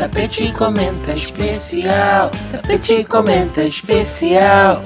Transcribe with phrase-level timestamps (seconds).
[0.00, 2.30] Tapete comenta especial.
[2.50, 4.82] Tapete comenta especial.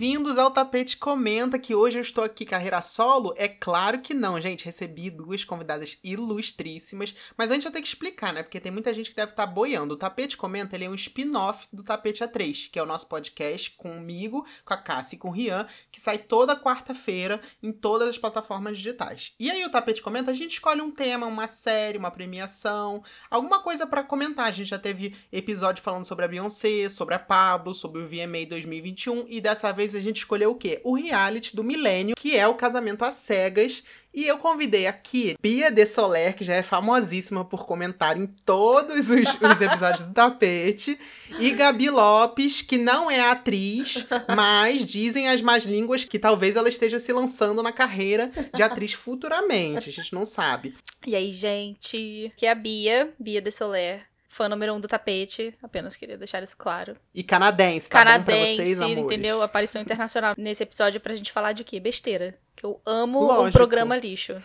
[0.00, 3.34] Bem-vindos ao Tapete Comenta, que hoje eu estou aqui carreira solo.
[3.36, 4.64] É claro que não, gente.
[4.64, 7.14] Recebi duas convidadas ilustríssimas.
[7.36, 8.42] Mas antes eu tenho que explicar, né?
[8.42, 9.92] Porque tem muita gente que deve estar boiando.
[9.92, 13.72] O Tapete Comenta ele é um spin-off do Tapete A3, que é o nosso podcast
[13.72, 18.16] comigo, com a Cassie e com o Rian, que sai toda quarta-feira em todas as
[18.16, 19.34] plataformas digitais.
[19.38, 23.60] E aí o Tapete Comenta, a gente escolhe um tema, uma série, uma premiação, alguma
[23.60, 24.46] coisa para comentar.
[24.46, 28.46] A gente já teve episódio falando sobre a Beyoncé, sobre a Pablo, sobre o VMA
[28.48, 30.80] 2021 e dessa vez a gente escolheu o quê?
[30.84, 33.82] O reality do milênio, que é o casamento às cegas.
[34.12, 39.08] E eu convidei aqui Bia de Soler, que já é famosíssima por comentar em todos
[39.08, 40.98] os, os episódios do tapete,
[41.38, 44.04] e Gabi Lopes, que não é atriz,
[44.34, 48.94] mas dizem as más línguas que talvez ela esteja se lançando na carreira de atriz
[48.94, 49.88] futuramente.
[49.88, 50.74] A gente não sabe.
[51.06, 52.32] E aí, gente?
[52.36, 56.40] Que é a Bia, Bia de Soler fã número um do tapete, apenas queria deixar
[56.42, 56.96] isso claro.
[57.12, 59.04] E canadense, tá Canadense, bom pra vocês, amores?
[59.04, 59.42] entendeu?
[59.42, 61.80] Aparição internacional nesse episódio pra gente falar de quê?
[61.80, 62.38] Besteira.
[62.54, 63.48] Que eu amo Lógico.
[63.48, 64.36] o programa lixo.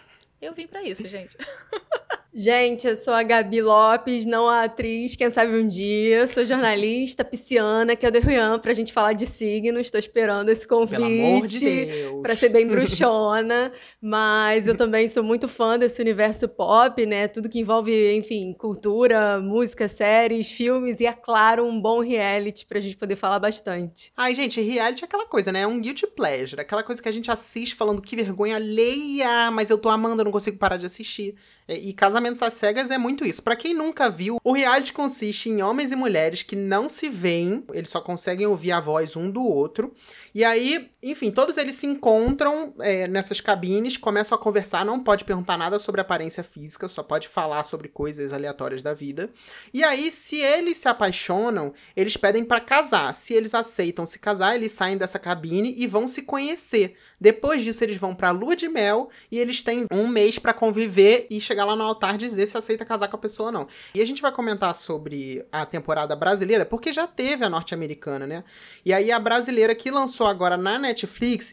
[0.41, 1.37] Eu vim pra isso, gente.
[2.37, 6.27] Gente, eu sou a Gabi Lopes, não a atriz, quem sabe um dia.
[6.27, 9.87] Sou jornalista, pisciana, que é do Rian, pra gente falar de signos.
[9.87, 10.97] Estou esperando esse convite.
[10.97, 12.21] Pelo amor de Deus.
[12.21, 13.71] Pra ser bem bruxona.
[14.03, 17.29] Mas eu também sou muito fã desse universo pop, né?
[17.29, 22.81] Tudo que envolve, enfim, cultura, música, séries, filmes e, é claro, um bom reality pra
[22.81, 24.11] gente poder falar bastante.
[24.17, 25.61] Ai, gente, reality é aquela coisa, né?
[25.61, 26.59] É um guilty pleasure.
[26.59, 30.25] Aquela coisa que a gente assiste falando que vergonha alheia, mas eu tô amando, eu
[30.25, 31.33] não consigo parar de assistir.
[31.67, 33.41] E Casamentos às Cegas é muito isso.
[33.41, 37.63] Pra quem nunca viu, o reality consiste em homens e mulheres que não se veem,
[37.73, 39.93] eles só conseguem ouvir a voz um do outro.
[40.33, 45.23] E aí, enfim, todos eles se encontram é, nessas cabines, começam a conversar, não pode
[45.23, 49.29] perguntar nada sobre aparência física, só pode falar sobre coisas aleatórias da vida.
[49.71, 53.13] E aí, se eles se apaixonam, eles pedem pra casar.
[53.13, 56.95] Se eles aceitam se casar, eles saem dessa cabine e vão se conhecer.
[57.19, 61.27] Depois disso, eles vão pra lua de mel e eles têm um mês pra conviver
[61.29, 63.67] e chegar lá no altar dizer se aceita casar com a pessoa ou não.
[63.93, 68.43] E a gente vai comentar sobre a temporada brasileira, porque já teve a norte-americana, né?
[68.85, 70.94] E aí a brasileira que lançou agora na Netflix,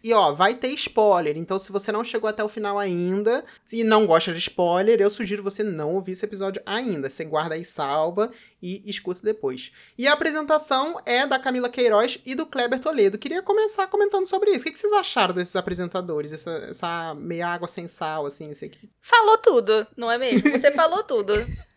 [0.05, 1.37] e ó, vai ter spoiler.
[1.37, 5.11] Então, se você não chegou até o final ainda e não gosta de spoiler, eu
[5.11, 7.11] sugiro você não ouvir esse episódio ainda.
[7.11, 8.31] Você guarda aí salva
[8.63, 9.73] e escuta depois.
[9.99, 13.19] E a apresentação é da Camila Queiroz e do Kleber Toledo.
[13.19, 14.69] Queria começar comentando sobre isso.
[14.69, 16.33] O que vocês acharam desses apresentadores?
[16.33, 18.91] Essa, essa meia água sem sal, assim, esse aqui.
[19.01, 20.51] Falou tudo, não é mesmo?
[20.51, 21.33] Você falou tudo.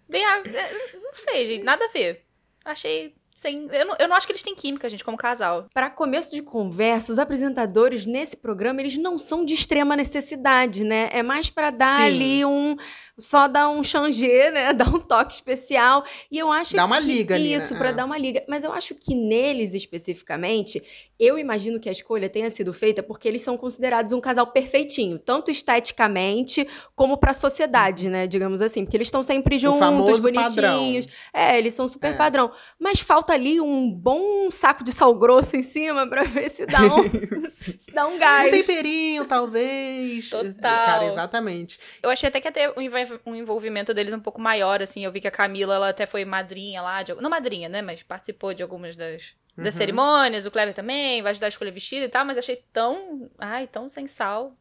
[0.08, 2.24] Bem, ah, é, não sei, gente, nada a ver.
[2.64, 3.68] Achei sem.
[3.70, 5.68] Eu não, eu não acho que eles têm química, gente, como casal.
[5.74, 11.10] Para começo de conversa, os apresentadores nesse programa, eles não são de extrema necessidade, né?
[11.12, 12.06] É mais para dar Sim.
[12.06, 12.78] ali um
[13.18, 14.74] só dar um changer, né?
[14.74, 16.04] Dar um toque especial.
[16.32, 17.64] E eu acho Dá uma que liga ali, né?
[17.64, 17.94] isso para É.
[17.94, 18.44] dar uma liga.
[18.48, 20.84] Mas eu acho que neles especificamente,
[21.20, 25.18] eu imagino que a escolha tenha sido feita porque eles são considerados um casal perfeitinho,
[25.18, 28.28] tanto esteticamente como para a sociedade, né?
[28.28, 31.08] Digamos assim, porque eles estão sempre juntos, bonitinhos.
[31.34, 32.18] É, eles são super É.
[32.18, 32.52] padrão.
[32.80, 36.80] Mas falta ali um bom saco de sal grosso em cima para ver se dá
[36.84, 37.04] um,
[37.50, 38.52] se dá um Um gás.
[38.52, 40.30] temperinho, talvez.
[40.30, 40.86] Total.
[40.86, 41.80] Cara, exatamente.
[42.02, 45.04] Eu achei até que ia ter um envolv- um envolvimento deles um pouco maior, assim.
[45.04, 47.04] Eu vi que a Camila, ela até foi madrinha lá.
[47.04, 47.82] De, não madrinha, né?
[47.82, 49.78] Mas participou de algumas das, das Uhum.
[49.78, 50.46] cerimônias.
[50.46, 52.26] O Kleber também, vai ajudar a escolher vestido e tal.
[52.26, 53.30] Mas achei tão...
[53.38, 54.56] Ai, tão sem sal.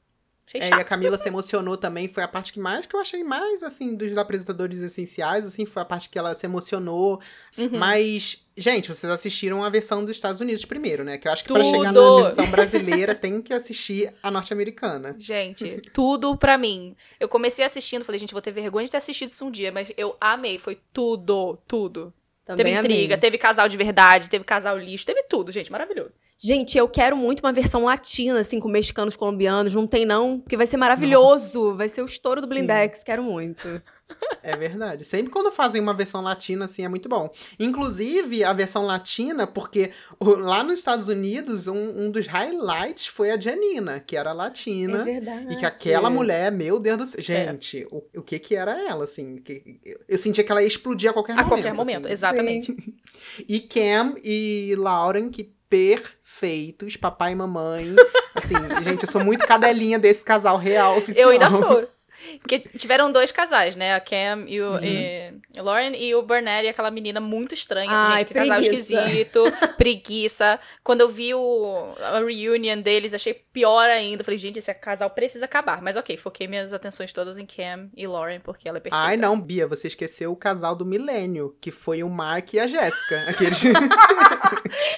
[0.46, 0.78] Achei É, chato.
[0.78, 3.62] e a Camila se emocionou também, foi a parte que mais que eu achei mais,
[3.62, 7.18] assim, dos apresentadores essenciais, assim, foi a parte que ela se emocionou.
[7.56, 7.70] Uhum.
[7.78, 11.16] Mas, gente, vocês assistiram a versão dos Estados Unidos primeiro, né?
[11.16, 12.18] Que eu acho que pra chegar Tudo!
[12.18, 15.16] na versão brasileira tem que assistir a norte-americana.
[15.18, 16.94] Gente, tudo pra mim.
[17.18, 19.90] Eu comecei assistindo, falei, gente, vou ter vergonha de ter assistido isso um dia, mas
[19.96, 22.12] eu amei, foi tudo, tudo.
[22.44, 23.20] Também teve intriga, amei.
[23.20, 26.18] teve casal de verdade, teve casal lixo, teve tudo, gente, maravilhoso.
[26.38, 29.74] Gente, eu quero muito uma versão latina, assim, com mexicanos, colombianos.
[29.74, 31.74] Não tem, não, porque vai ser maravilhoso.
[31.74, 32.54] Vai ser o estouro do Sim.
[32.54, 33.02] Blindex.
[33.02, 33.82] Quero muito.
[34.42, 35.04] É verdade.
[35.04, 37.30] Sempre quando fazem uma versão latina, assim, é muito bom.
[37.58, 39.90] Inclusive, a versão latina, porque
[40.20, 45.00] o- lá nos Estados Unidos, um, um dos highlights foi a Janina, que era latina.
[45.00, 45.52] É verdade.
[45.52, 47.22] E que aquela mulher, meu Deus do céu.
[47.22, 49.36] Gente, o, o que que era ela, assim?
[49.36, 51.48] Que, eu sentia que ela ia explodir a qualquer A momento.
[51.48, 52.12] qualquer momento, assim.
[52.12, 52.76] exatamente.
[53.48, 57.94] E Cam e Lauren, que perfeitos, papai e mamãe.
[58.34, 61.28] Assim, gente, eu sou muito cadelinha desse casal real oficial.
[61.28, 61.88] Eu ainda sou.
[62.38, 63.94] Porque tiveram dois casais, né?
[63.94, 67.90] A Cam e o e, e Lauren e o Burnett e aquela menina muito estranha.
[67.90, 68.94] Ai, gente, que casal preguiça.
[68.94, 69.44] esquisito,
[69.76, 70.60] preguiça.
[70.82, 74.24] Quando eu vi o, a reunion deles, achei pior ainda.
[74.24, 75.80] Falei, gente, esse casal precisa acabar.
[75.82, 79.06] Mas ok, foquei minhas atenções todas em Cam e Lauren, porque ela é perfeita.
[79.06, 82.66] Ai, não, Bia, você esqueceu o casal do milênio, que foi o Mark e a
[82.66, 83.24] Jéssica.
[83.28, 83.62] Aqueles...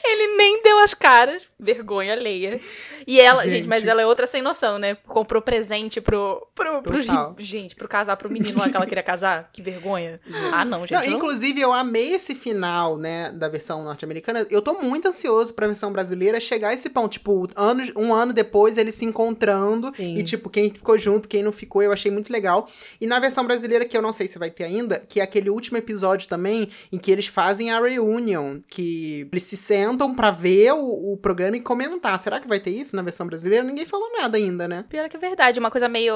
[0.05, 1.45] Ele nem deu as caras.
[1.59, 2.61] Vergonha alheia.
[3.07, 3.69] E ela, gente, Gente.
[3.69, 4.95] mas ela é outra sem noção, né?
[5.07, 6.47] Comprou presente pro.
[6.55, 7.35] pro, pro Total.
[7.39, 9.51] gente, pro casar, pro menino lá que ela queria casar.
[9.53, 10.21] Que vergonha.
[10.53, 10.93] Ah, não, gente.
[10.93, 14.47] Não, não- inclusive, eu amei esse final, né, da versão norte-americana.
[14.51, 17.13] Eu tô muito ansioso pra versão brasileira chegar a esse ponto.
[17.13, 19.91] Tipo, anos, um ano depois, eles se encontrando.
[19.95, 20.15] Sim.
[20.17, 22.69] E, tipo, quem ficou junto, quem não ficou, eu achei muito legal.
[23.01, 25.51] E na versão brasileira, que eu não sei se vai ter ainda, que é aquele
[25.51, 28.61] último episódio também, em que eles fazem a reunion.
[28.71, 32.19] Que eles se sentam pra ver o, o programa e comentar.
[32.19, 33.65] Será que vai ter isso na versão brasileira?
[33.65, 34.85] Ninguém falou nada ainda, né?
[34.89, 36.15] Pior que é verdade, uma coisa meio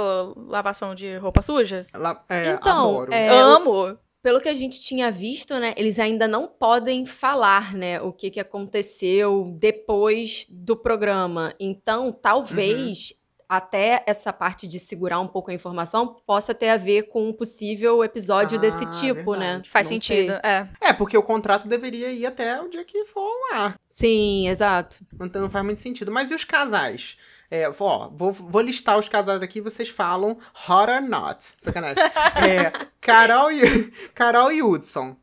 [0.48, 1.86] lavação de roupa suja.
[1.94, 3.12] Lá, é, Então, adoro.
[3.12, 3.98] é, Amo!
[4.22, 8.30] Pelo que a gente tinha visto, né, eles ainda não podem falar, né, o que,
[8.30, 11.54] que aconteceu depois do programa.
[11.58, 13.14] Então, talvez
[13.48, 17.32] até essa parte de segurar um pouco a informação possa ter a ver com um
[17.32, 19.46] possível episódio Ah, desse tipo, né?
[19.46, 19.70] verdade.
[19.70, 20.68] Faz Não sentido, é.
[20.80, 23.20] É, porque o contrato deveria ir até o dia que for
[23.52, 23.80] ao ar.
[23.88, 24.98] Sim, exato.
[25.20, 26.12] Então não faz muito sentido.
[26.12, 27.16] Mas e os casais?
[27.50, 30.38] É, ó, vou, vou listar os casais aqui vocês falam
[30.68, 31.44] hot or not.
[31.58, 32.02] Sacanagem.
[32.04, 32.70] é,
[33.00, 35.16] Carol e, Carol e Hudson.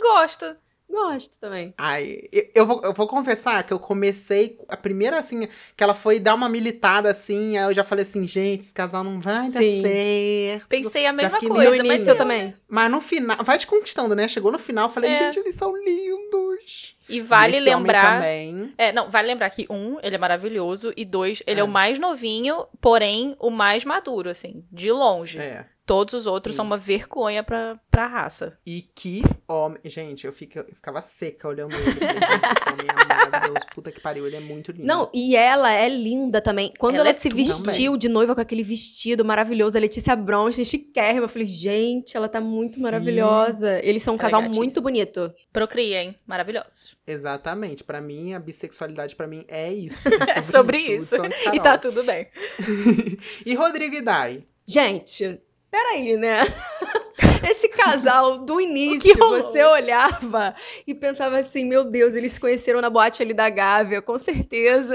[0.00, 0.56] Gosto.
[0.92, 1.72] Gosto também.
[1.78, 4.58] Ai, eu, eu vou, eu vou confessar que eu comecei.
[4.68, 8.26] A primeira, assim, que ela foi dar uma militada assim, aí eu já falei assim,
[8.28, 9.82] gente, esse casal não vai dar Sim.
[9.82, 10.68] certo.
[10.68, 12.54] Pensei a mesma coisa, mas eu eu também.
[12.68, 14.28] Mas no final, vai te conquistando, né?
[14.28, 15.14] Chegou no final, eu falei, É.
[15.14, 16.96] gente, eles são lindos.
[17.08, 18.16] E vale esse homem lembrar.
[18.16, 18.72] também.
[18.78, 21.64] É, não, vale lembrar que um, ele é maravilhoso, e dois, ele é, É.
[21.64, 25.38] o mais novinho, porém o mais maduro, assim, de longe.
[25.38, 25.66] É.
[25.84, 26.58] Todos os outros Sim.
[26.58, 28.56] são uma vergonha pra, pra raça.
[28.64, 29.80] E que homem.
[29.84, 31.92] Gente, eu, fica, eu ficava seca olhando ele.
[31.92, 33.66] Falei, gente, esse homem é maravilhoso.
[33.74, 34.84] Puta que pariu, ele é muito lindo.
[34.86, 36.72] Não, e ela é linda também.
[36.78, 40.64] Quando Ela ela, é se vestiu de noiva com aquele vestido maravilhoso, a Letícia Bronstein,
[40.64, 42.82] chiquérrima, eu falei, gente, ela tá muito Sim.
[42.82, 43.80] maravilhosa.
[43.84, 44.64] Eles são um Ela é casal gatíssima.
[44.64, 45.32] muito bonito.
[45.52, 46.96] Procriem, maravilhosos.
[47.06, 47.82] Exatamente.
[47.82, 50.08] Pra mim, a bissexualidade pra mim é isso.
[50.22, 51.16] É sobre, É sobre isso.
[51.16, 52.28] Hudson E tá tudo bem.
[53.44, 54.44] E Rodrigo e Dai?
[54.66, 55.40] Gente,
[55.72, 56.42] peraí, né?
[57.48, 60.54] Esse casal, do início, você olhava
[60.86, 64.94] e pensava assim, meu Deus, eles se conheceram na boate ali da Gávea, com certeza.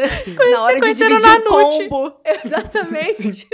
[0.51, 1.89] na hora de dividir na o Nute.
[1.89, 2.15] combo.
[2.45, 3.47] Exatamente.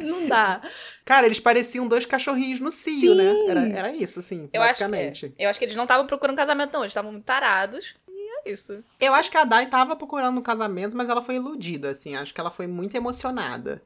[0.00, 0.62] Não dá.
[1.04, 3.46] Cara, eles pareciam dois cachorrinhos no cio, né?
[3.48, 5.28] Era, era isso, assim, Eu acho, basicamente.
[5.28, 5.46] que, é.
[5.46, 6.80] eu acho que eles não estavam procurando casamento, não.
[6.80, 7.94] Eles estavam muito tarados.
[8.08, 8.82] E é isso.
[9.00, 12.16] Eu acho que a Dai tava procurando um casamento, mas ela foi iludida, assim.
[12.16, 13.82] Acho que ela foi muito emocionada.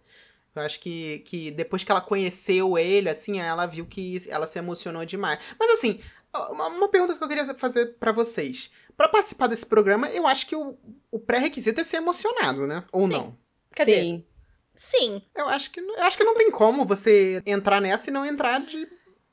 [0.55, 4.59] Eu acho que, que depois que ela conheceu ele, assim, ela viu que ela se
[4.59, 5.39] emocionou demais.
[5.59, 6.01] Mas assim,
[6.35, 8.71] uma, uma pergunta que eu queria fazer pra vocês.
[8.97, 10.77] Pra participar desse programa, eu acho que o,
[11.11, 12.85] o pré-requisito é ser emocionado, né?
[12.93, 13.09] Ou Sim.
[13.09, 13.39] não?
[13.75, 14.25] Quer Sim.
[14.75, 15.23] Sim.
[15.35, 18.61] Eu acho que eu acho que não tem como você entrar nessa e não entrar
[18.61, 18.89] de,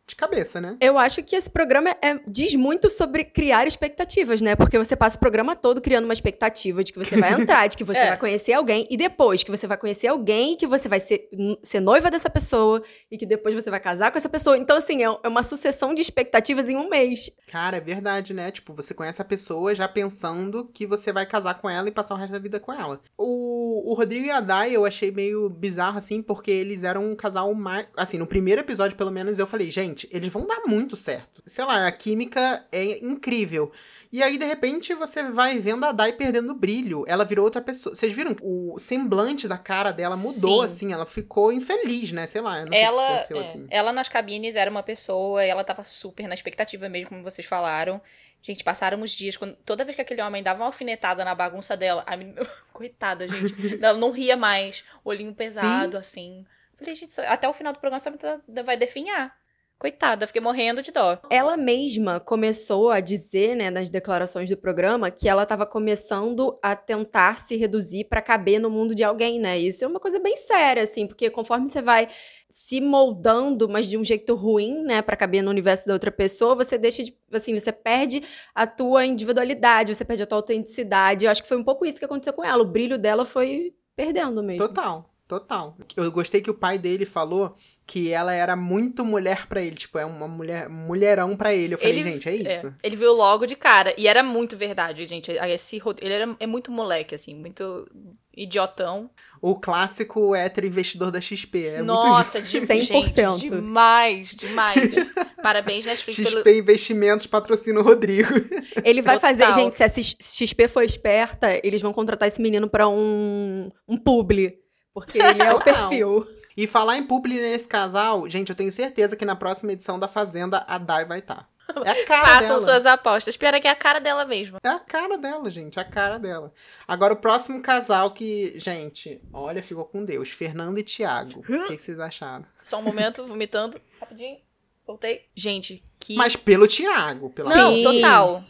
[0.10, 0.76] de cabeça, né?
[0.82, 4.56] Eu acho que esse programa é- diz muito sobre criar expectativas, né?
[4.56, 7.78] Porque você passa o programa todo criando uma expectativa de que você vai entrar, de
[7.78, 8.08] que você É.
[8.10, 11.30] vai conhecer alguém, e depois que você vai conhecer alguém, que você vai ser,
[11.64, 14.58] ser noiva dessa pessoa, e que depois você vai casar com essa pessoa.
[14.58, 17.30] Então, assim, é é uma sucessão de expectativas em um mês.
[17.48, 18.52] Cara, é verdade, né?
[18.52, 22.14] Tipo, você conhece a pessoa já pensando que você vai casar com ela e passar
[22.16, 23.00] o resto da vida com ela.
[23.18, 27.16] O, o Rodrigo e a Dai eu achei meio bizarro, assim, porque eles eram um
[27.16, 27.88] casal mais.
[27.98, 31.42] Assim, no primeiro episódio, pelo menos, eu falei, gente, eles vão dar muito certo.
[31.46, 33.72] Sei lá, a química é incrível.
[34.12, 37.04] E aí, de repente, você vai vendo a Dai perdendo o brilho.
[37.08, 37.94] Ela virou outra pessoa.
[37.94, 38.36] Vocês viram?
[38.42, 40.66] O semblante da cara dela mudou, Sim.
[40.66, 40.94] assim.
[40.94, 42.26] Ela ficou infeliz, né?
[42.26, 43.68] Sei lá, sei Ela, aconteceu é, assim.
[43.70, 47.48] ela nas cabines era uma pessoa, e ela tava super na expectativa mesmo, como vocês
[47.48, 48.02] falaram.
[48.42, 51.78] Gente, passaram os dias, quando, toda vez que aquele homem dava uma alfinetada na bagunça
[51.78, 52.42] dela, a menina,
[52.74, 53.54] coitada, gente,
[53.84, 56.46] ela não ria mais, olhinho pesado, assim.
[56.76, 59.38] Falei, gente, até o final do programa essa menina tá- vai definhar.
[59.80, 61.18] Coitada, fiquei morrendo de dó.
[61.30, 66.76] Ela mesma começou a dizer, né, nas declarações do programa, que ela estava começando a
[66.76, 69.58] tentar se reduzir para caber no mundo de alguém, né?
[69.58, 72.10] Isso é uma coisa bem séria, assim, porque conforme você vai
[72.50, 76.56] se moldando, mas de um jeito ruim, né, para caber no universo da outra pessoa,
[76.56, 78.22] você deixa de, assim, você perde
[78.54, 81.24] a tua individualidade, você perde a tua autenticidade.
[81.24, 82.62] Eu acho que foi um pouco isso que aconteceu com ela.
[82.62, 84.68] O brilho dela foi perdendo mesmo.
[84.68, 85.78] Total, total.
[85.96, 87.56] Eu gostei que o pai dele falou
[87.92, 91.74] que ela era muito mulher pra ele, tipo, é uma mulher, mulherão pra ele.
[91.74, 92.72] Eu falei, Ele- gente, é isso.
[92.84, 93.92] ele viu logo de cara.
[93.98, 95.32] E era muito verdade, gente.
[95.32, 97.90] Esse, ele era, é muito moleque, assim, muito
[98.38, 99.10] idiotão.
[99.42, 102.60] O clássico hétero investidor da XP, é Nossa, muito isso.
[102.60, 103.38] de, 100%.
[103.40, 104.92] gente, demais, demais.
[105.42, 106.58] Parabéns, Netflix, XP pelo...
[106.60, 108.30] Investimentos patrocina o Rodrigo.
[108.86, 109.60] Ele vai fazer, Total.
[109.62, 114.60] gente, se a XP for esperta, eles vão contratar esse menino pra um, um publi.
[114.94, 116.28] Porque ele é o perfil.
[116.62, 120.08] E falar em publi nesse casal, gente, eu tenho certeza que na próxima edição da
[120.10, 121.50] Fazenda a Dai vai estar.
[121.86, 122.60] É a cara Façam dela.
[122.60, 123.38] suas apostas.
[123.38, 124.58] Pior é que é a cara dela mesmo.
[124.64, 126.52] É a cara dela, gente, a cara dela.
[126.88, 130.30] Agora, o próximo casal que, gente, olha, ficou com Deus.
[130.32, 131.40] Fernando e Thiago.
[131.40, 132.46] O que, que vocês acharam?
[132.62, 133.80] Só um momento, vomitando.
[134.00, 134.38] Rapidinho.
[134.86, 135.28] Voltei.
[135.36, 136.16] Gente, que.
[136.16, 137.84] Mas pelo Thiago, pelo Não, Sim.
[137.84, 138.44] total.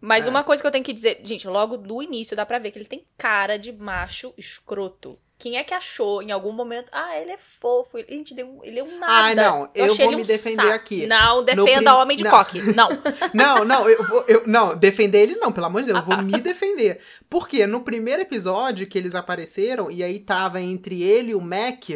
[0.00, 0.30] Mas É.
[0.30, 2.78] uma coisa que eu tenho que dizer, gente, logo do início dá pra ver que
[2.78, 5.18] ele tem cara de macho escroto.
[5.38, 8.82] Quem é que achou em algum momento, ah, ele é fofo, ele, gente, ele é
[8.82, 9.12] um, nada.
[9.12, 10.74] Ai, não, eu achei vou me um defender saco.
[10.74, 11.06] aqui.
[11.06, 12.30] Não, defenda prim- homem de não.
[12.32, 12.60] coque.
[12.74, 12.88] Não.
[13.32, 14.24] Não, não, eu vou.
[14.26, 17.00] Eu, não, defender ele não, pelo amor de Deus, eu vou me defender.
[17.30, 21.88] Porque no primeiro episódio que eles apareceram, e aí tava entre ele e o Mac.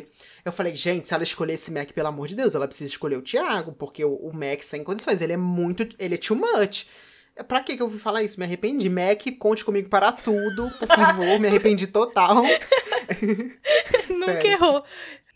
[0.44, 3.16] Eu falei, gente, se ela escolher esse Mac, pelo amor de Deus, ela precisa escolher
[3.16, 5.86] o Thiago, porque o, o Mac sem condições, ele é muito.
[5.98, 6.86] Ele é too much.
[7.48, 8.38] Pra que eu fui falar isso?
[8.38, 8.88] Me arrependi.
[8.88, 11.40] Mac, conte comigo para tudo, por favor.
[11.40, 12.42] me arrependi total.
[14.10, 14.84] Nunca errou.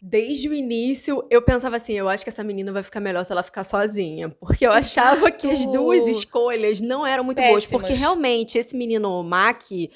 [0.08, 3.32] Desde o início, eu pensava assim, eu acho que essa menina vai ficar melhor se
[3.32, 4.28] ela ficar sozinha.
[4.38, 5.72] Porque eu achava que as Exato.
[5.76, 7.64] duas escolhas não eram muito boas.
[7.64, 7.82] Péssimas.
[7.82, 9.90] Porque realmente, esse menino, o Mac, e-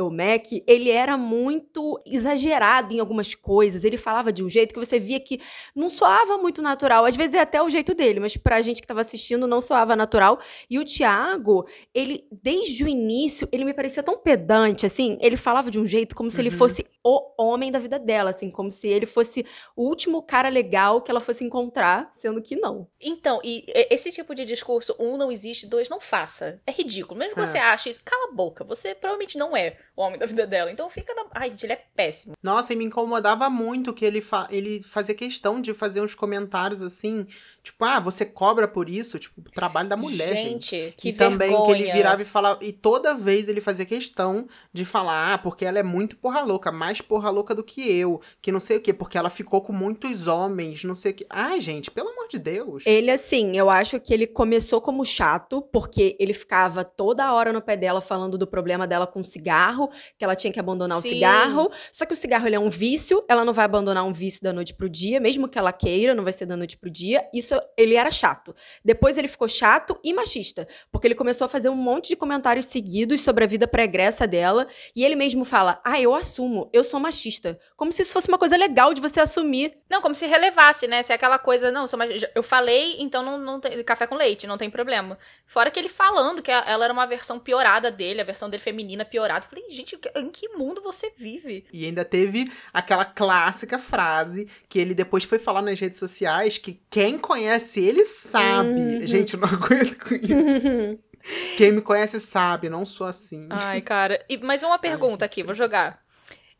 [0.00, 3.82] o Mac, ele era muito exagerado em algumas coisas.
[3.82, 5.40] Ele falava de um jeito que você via que
[5.74, 7.04] não soava muito natural.
[7.04, 9.96] Às vezes é até o jeito dele, mas pra gente que tava assistindo não soava
[9.96, 10.38] natural.
[10.70, 15.18] E o Thiago, ele, desde o início, ele me parecia tão pedante, assim.
[15.20, 16.56] Ele falava de um jeito como se ele Uhum.
[16.56, 18.50] fosse o homem da vida dela, assim.
[18.50, 19.44] Como se ele fosse
[19.76, 22.86] o último cara legal que ela fosse encontrar, sendo que não.
[23.00, 26.60] Então, e esse tipo de discurso, um não existe, dois não faça.
[26.66, 27.18] É ridículo.
[27.18, 27.46] Mesmo que É.
[27.46, 28.64] você ache isso, cala a boca.
[28.64, 30.70] Você provavelmente não é o homem da vida dela.
[30.70, 31.26] Então fica na.
[31.34, 32.34] Ai, gente, ele é péssimo.
[32.42, 36.82] Nossa, e me incomodava muito que ele, fa ele fazia questão de fazer uns comentários
[36.82, 37.26] assim,
[37.62, 39.18] tipo, ah, você cobra por isso?
[39.18, 40.76] Tipo, o trabalho da mulher, gente.
[40.76, 41.66] gente, que e também vergonha.
[41.76, 42.58] que ele virava e falava.
[42.64, 46.70] E toda vez ele fazia questão de falar, ah, porque ela é muito porra louca,
[46.72, 49.72] mais porra louca do que eu, que não sei o quê, porque ela ficou com
[49.72, 51.26] muitos homens, não sei o quê.
[51.30, 52.84] Ai, gente, pelo amor de Deus.
[52.86, 57.62] Ele, assim, eu acho que ele começou como chato, porque ele ficava toda hora no
[57.62, 61.08] pé dela falando do problema dela com o cigarro, que ela tinha que abandonar Sim.
[61.08, 61.70] o cigarro.
[61.90, 64.52] Só que o cigarro, ele é um vício, ela não vai abandonar um vício da
[64.52, 67.26] noite pro dia, mesmo que ela queira, não vai ser da noite pro dia.
[67.32, 68.54] Isso, ele era chato.
[68.84, 72.66] Depois ele ficou chato e machista, porque ele começou a fazer um monte de comentários
[72.66, 77.00] seguidos sobre a vida pregressa dela, e ele mesmo fala, ah, eu assumo, eu sou
[77.00, 77.58] machista.
[77.76, 79.76] Como se isso fosse uma coisa legal de você assumir.
[79.90, 81.02] Não, como se relevasse, né?
[81.02, 84.14] Se é aquela coisa, não, sou mais- eu falei, então não, não tem café com
[84.16, 85.18] leite, não tem problema.
[85.46, 89.04] Fora que ele falando que ela era uma versão piorada dele, a versão dele feminina
[89.04, 89.44] piorada.
[89.44, 91.66] Eu falei, gente, em que mundo você vive?
[91.72, 96.80] E ainda teve aquela clássica frase que ele depois foi falar nas redes sociais que
[96.90, 98.80] quem conhece ele sabe.
[98.80, 99.06] Uhum.
[99.06, 100.98] Gente, eu não aguento com isso.
[101.56, 103.46] quem me conhece sabe, não sou assim.
[103.50, 104.24] Ai, cara.
[104.28, 106.00] E, mas uma pergunta aqui, vou jogar.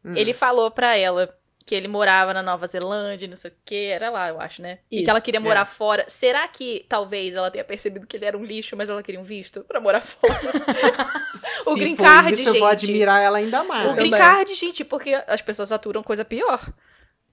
[0.05, 0.15] Hum.
[0.17, 1.35] Ele falou pra ela
[1.69, 4.79] que ele morava na Nova Zelândia, não sei o que, era lá, eu acho, né?
[4.91, 5.67] E Isso, que ela queria morar é.
[5.67, 6.03] fora.
[6.09, 9.25] Será que talvez ela tenha percebido que ele era um lixo, mas ela queria um
[9.25, 10.33] visto pra morar fora?
[11.67, 12.87] O green card, isso, eu vou gente.
[12.87, 13.91] admirar ela ainda mais.
[13.91, 16.59] o green card, gente, porque as pessoas aturam coisa pior.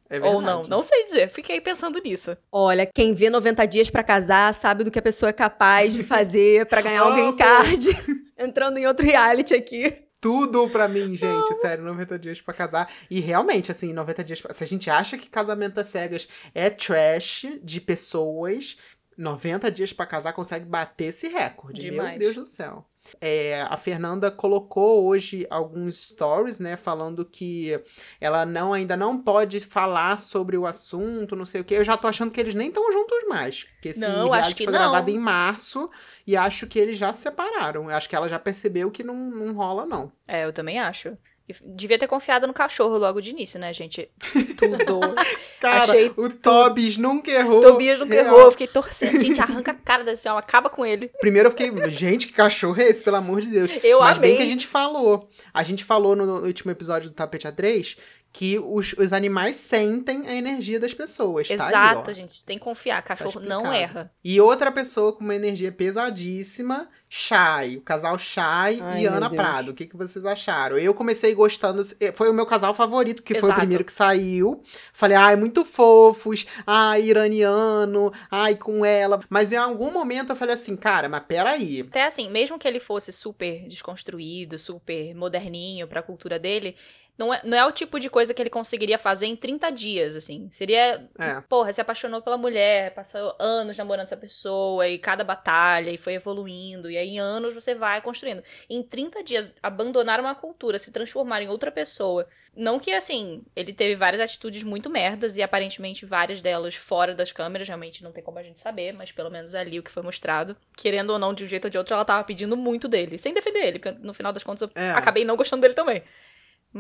[0.10, 1.30] É Ou não, não sei dizer.
[1.30, 2.38] Fiquei pensando nisso.
[2.52, 6.04] Olha, quem vê 90 dias pra casar sabe do que a pessoa é capaz de
[6.04, 7.88] fazer pra ganhar um green card.
[8.38, 10.05] Entrando em outro reality aqui.
[10.26, 11.54] Tudo pra mim, gente.
[11.62, 12.92] Sério, 90 dias pra casar.
[13.12, 14.52] E realmente, assim, 90 dias pra...
[14.54, 18.76] Se a gente acha que casamento às cegas é trash de pessoas,
[19.16, 21.80] 90 dias pra casar consegue bater esse recorde.
[21.80, 22.18] Demais.
[22.18, 22.84] Meu Deus do céu.
[23.22, 27.80] É, a Fernanda colocou hoje alguns stories, né, falando que
[28.20, 31.74] ela não ainda não pode falar sobre o assunto, não sei o que.
[31.76, 33.64] Eu já tô achando que eles nem estão juntos mais.
[33.64, 34.80] Porque esse Não, reality foi não.
[34.80, 35.90] gravado em março
[36.26, 37.90] e acho que eles já se separaram.
[37.90, 40.12] Eu acho que ela já percebeu que não, não rola, não.
[40.28, 41.18] É, eu também acho.
[41.64, 44.10] Devia ter confiado no cachorro logo de início, né, gente?
[44.58, 45.00] Tudo.
[45.62, 47.62] Cara, Achei o Tobias nunca errou.
[47.62, 48.26] Tobias nunca Real.
[48.26, 48.42] errou.
[48.42, 49.20] Eu fiquei torcendo.
[49.20, 51.12] Gente, arranca a cara desse homem, acaba com ele.
[51.20, 53.72] Primeiro eu fiquei, gente, que cachorro é esse, pelo amor de Deus.
[53.84, 54.30] Eu Mas amei.
[54.32, 55.30] bem que a gente falou.
[55.54, 57.96] A gente falou no último episódio do Tapete A3
[58.38, 61.50] que os, os animais sentem a energia das pessoas.
[61.50, 62.14] Exato, tá ó.
[62.14, 62.44] gente.
[62.44, 63.02] Tem que confiar.
[63.02, 64.12] Cachorro Tá não erra.
[64.22, 67.78] E outra pessoa com uma energia pesadíssima, Shai.
[67.78, 69.42] O casal Shai Ai, e Ana Deus.
[69.42, 69.72] Prado.
[69.72, 70.78] O que, que vocês acharam?
[70.78, 71.82] Eu comecei gostando.
[72.02, 73.60] eh, Foi o meu casal favorito, que foi o Exato.
[73.62, 74.62] primeiro que saiu.
[74.92, 76.46] Falei, ai, muito fofos.
[76.68, 78.12] Ai, iraniano.
[78.30, 79.22] Ai, com ela.
[79.30, 81.86] Mas em algum momento eu falei assim, cara, mas peraí.
[81.88, 86.76] Até assim, mesmo que ele fosse super desconstruído, super moderninho pra cultura dele,
[87.18, 90.16] não é, não é o tipo de coisa que ele conseguiria fazer em 30 dias,
[90.16, 90.50] assim.
[90.52, 91.42] Seria, É.
[91.42, 96.14] porra, se apaixonou pela mulher, passou anos namorando essa pessoa, e cada batalha, e foi
[96.16, 98.44] evoluindo, e aí em anos você vai construindo.
[98.70, 102.28] Em 30 dias, abandonar uma cultura, se transformar em outra pessoa.
[102.58, 107.32] Não que, assim, ele teve várias atitudes muito merdas, e aparentemente várias delas fora das
[107.34, 110.02] câmeras, realmente não tem como a gente saber, mas pelo menos ali o que foi
[110.04, 110.56] mostrado.
[110.78, 113.18] Querendo ou não, de um jeito ou de outro, ela tava pedindo muito dele.
[113.18, 114.92] Sem defender ele, porque no final das contas eu É.
[114.92, 116.02] acabei não gostando dele também.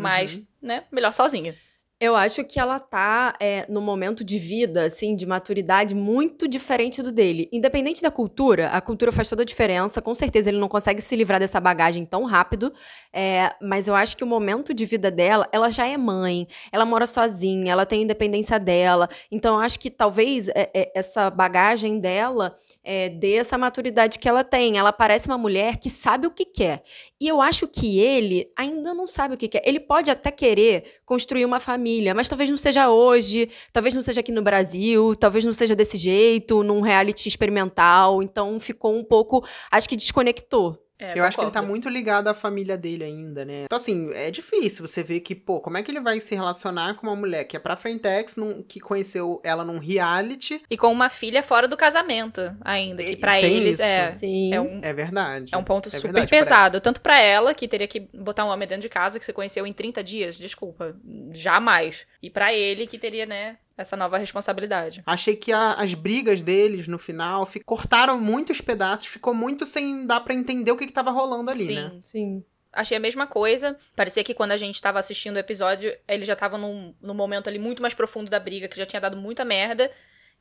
[0.02, 0.46] Mas, Uhum.
[0.62, 1.56] né, melhor sozinha.
[1.98, 7.02] Eu acho que ela tá é, no momento de vida, assim, de maturidade muito diferente
[7.02, 7.48] do dele.
[7.54, 10.02] Independente da cultura, a cultura faz toda a diferença.
[10.02, 12.74] Com certeza ele não consegue se livrar dessa bagagem tão rápido.
[13.14, 16.84] é, mas eu acho que o momento de vida dela, ela já é mãe, ela
[16.86, 19.08] mora sozinha, ela tem a independência dela.
[19.32, 24.30] Então eu acho que talvez é, é, essa bagagem dela é, dê essa maturidade que
[24.30, 24.77] ela tem.
[24.77, 26.84] Ela parece uma mulher que sabe o que quer.
[27.20, 29.63] E eu acho que ele ainda não sabe o que quer.
[29.65, 34.22] Ele pode até querer construir uma família, mas talvez não seja hoje, talvez não seja
[34.22, 38.22] aqui no Brasil, talvez não seja desse jeito, num reality experimental.
[38.22, 39.46] Então ficou um pouco.
[39.72, 40.85] Acho que desconectou.
[40.98, 43.64] É, Eu acho que ele tá muito ligado à família dele ainda, né?
[43.66, 46.94] Então, assim, é difícil você ver que, pô, como é que ele vai se relacionar
[46.96, 50.62] com uma mulher que é pra Frentex, num, que conheceu ela num reality?
[50.70, 53.84] E com uma filha fora do casamento ainda, que pra eles isso.
[53.84, 54.54] é, Sim.
[54.54, 55.54] é um É verdade.
[55.54, 56.80] É um ponto É super verdade, pra- pesado.
[56.80, 59.68] Tanto pra ela, que teria que botar um homem dentro de casa que você conheceu
[59.68, 60.38] em 30 dias.
[60.38, 60.96] Desculpa.
[61.32, 62.06] Jamais.
[62.22, 65.03] E pra ele, que teria, né, essa nova responsabilidade.
[65.05, 70.05] Achei que a- as brigas deles no final fi- cortaram muitos pedaços, ficou muito sem
[70.05, 71.75] dar pra entender o que, que tava rolando ali, Sim.
[71.75, 71.91] né?
[72.01, 72.44] Sim.
[72.72, 73.77] Achei a mesma coisa.
[73.96, 77.48] Parecia que quando a gente tava assistindo o episódio, ele já tava num, num momento
[77.48, 79.89] ali muito mais profundo da briga, que já tinha dado muita merda.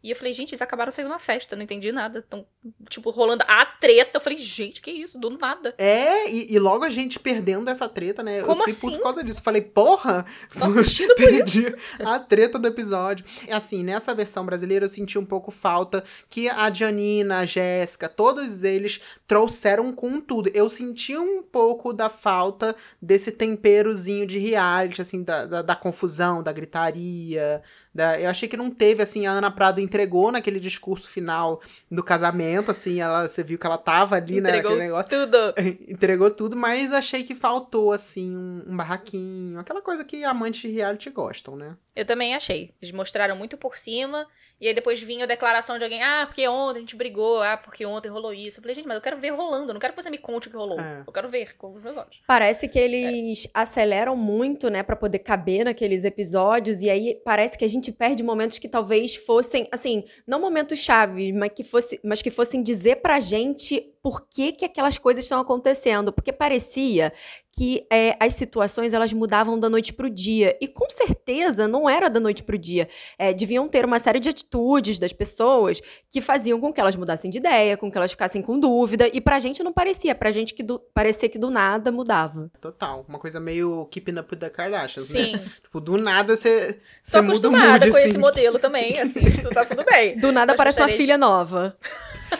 [0.05, 2.21] E eu falei, gente, eles acabaram saindo uma festa, não entendi nada.
[2.21, 2.45] Tão,
[2.91, 4.11] tipo, rolando a treta.
[4.19, 5.19] Eu falei, gente, que isso?
[5.19, 5.75] Do nada.
[5.79, 8.43] É, e, e logo a gente perdendo essa treta, né?
[8.43, 8.99] Como eu fiquei assim?
[8.99, 9.43] por causa disso.
[9.43, 10.27] Falei, porra!
[10.59, 13.25] Tô assistindo por Perdi a treta do episódio.
[13.51, 18.63] Assim, nessa versão brasileira eu senti um pouco falta que a Janina, a Jéssica, todos
[18.63, 20.51] eles trouxeram com tudo.
[20.53, 26.43] Eu senti um pouco da falta desse temperozinho de reality, assim, da, da, da confusão,
[26.43, 27.63] da gritaria.
[27.95, 31.61] Eu achei que não teve, assim, a Ana Prado entregou naquele discurso final
[31.91, 35.11] do casamento, assim, ela, você viu que ela tava ali, né, Entregou naquele negócio.
[35.11, 35.39] tudo.
[35.89, 39.61] Entregou tudo, mas achei que faltou, assim, um, um barraquinho.
[39.61, 41.77] Aquela coisa que amantes de reality gostam, né?
[41.95, 42.75] Eu também achei.
[42.83, 44.27] Eles mostraram muito por cima.
[44.61, 46.03] E aí depois vinha a declaração de alguém.
[46.03, 47.43] Ah, porque ontem a gente brigou.
[47.43, 48.59] Ah, porque ontem rolou isso.
[48.59, 49.71] Eu falei, gente, mas eu quero ver rolando.
[49.71, 50.81] Eu não quero que você me conte o que rolou.
[50.81, 51.03] É.
[51.07, 52.21] Eu quero ver com os meus olhos.
[52.27, 57.65] Parece que eles aceleram muito, né, Pra poder caber naqueles episódios e aí parece que
[57.65, 62.23] a gente perde momentos que talvez fossem, assim, não momentos chaves, mas que fosse, mas
[62.23, 67.11] que fossem dizer pra gente por que que aquelas coisas estão acontecendo, porque parecia
[67.57, 72.11] que é, as situações elas mudavam da noite pro dia e com certeza não era
[72.11, 72.87] da noite pro dia.
[73.19, 77.31] É, deviam ter uma série de atitudes das pessoas que faziam com que elas mudassem
[77.31, 80.53] de ideia, com que elas ficassem com dúvida e pra gente não parecia, pra gente
[80.53, 82.51] que do, parecia que do nada mudava.
[82.61, 83.07] Total.
[83.09, 85.21] Uma coisa meio Keeping Up with the Kardashians, né?
[85.25, 85.41] Sim.
[85.63, 86.79] Tipo, do nada você.
[87.11, 88.09] Tô muda o acostumada mood, com assim.
[88.09, 89.23] esse modelo também, assim,
[89.55, 90.19] tá tudo bem.
[90.19, 91.75] Do nada Mas parece uma de- filha nova.